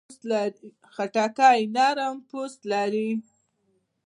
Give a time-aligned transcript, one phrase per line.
[0.93, 3.09] خټکی نرم پوست لري.